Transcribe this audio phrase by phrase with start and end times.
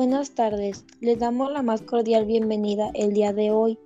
[0.00, 3.78] Buenas tardes, les damos la más cordial bienvenida el día de hoy.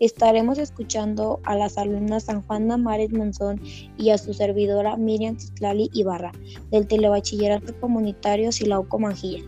[0.00, 3.60] Estaremos escuchando a las alumnas San Juana Mares Monzón
[3.96, 6.32] y a su servidora Miriam Titlali Ibarra
[6.72, 9.44] del Telebachillerato Comunitario Silauco Manjilla.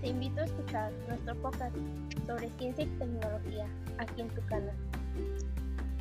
[0.00, 1.76] Te invito a escuchar nuestro podcast
[2.26, 3.66] sobre ciencia y tecnología
[3.98, 4.74] aquí en tu canal.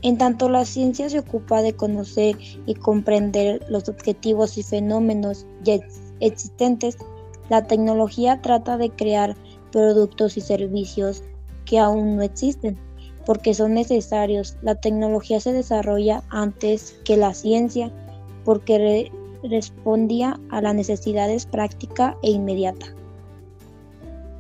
[0.04, 5.80] En tanto la ciencia se ocupa de conocer y comprender los objetivos y fenómenos ya
[6.22, 6.98] existentes,
[7.50, 9.36] la tecnología trata de crear
[9.72, 11.24] productos y servicios
[11.66, 12.78] que aún no existen,
[13.26, 14.58] porque son necesarios.
[14.62, 17.92] La tecnología se desarrolla antes que la ciencia,
[18.46, 19.12] porque
[19.44, 22.88] respondía a las necesidades práctica e inmediata.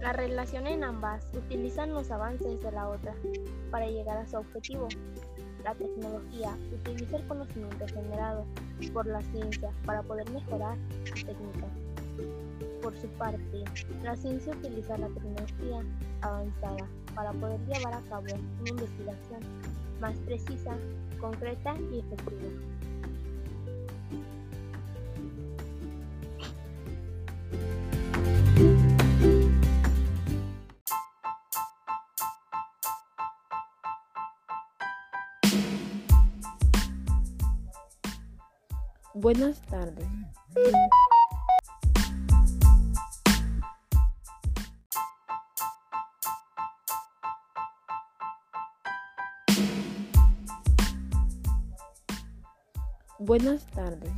[0.01, 3.15] La relación en ambas utilizan los avances de la otra
[3.71, 4.87] para llegar a su objetivo.
[5.63, 8.45] La tecnología utiliza el conocimiento generado
[8.93, 11.67] por la ciencia para poder mejorar su técnica.
[12.83, 13.63] Por su parte,
[14.03, 15.85] la ciencia utiliza la tecnología
[16.19, 18.25] avanzada para poder llevar a cabo
[18.59, 19.39] una investigación
[20.01, 20.75] más precisa,
[21.21, 22.49] concreta y efectiva.
[39.13, 40.05] Buenas tardes.
[53.25, 54.11] Buenas tardes.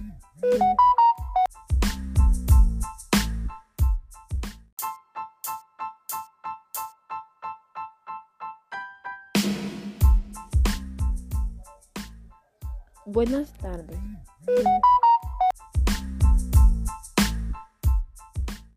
[13.06, 14.00] Buenas tardes.